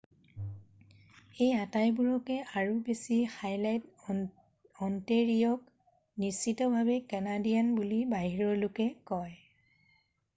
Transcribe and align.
এই 0.35 1.49
আটাইবোৰকে 1.63 2.37
আৰু 2.61 2.77
বেছি 2.87 3.17
হাইলাইট 3.33 3.91
অণ্টেৰিঅ'ক 4.13 6.23
নিশ্চিতভাৱেই 6.23 7.03
কানাডিয়ান 7.13 7.69
বুলি 7.81 8.01
বাহিৰৰ 8.15 8.57
লোকে 8.63 8.89
কয় 9.13 9.37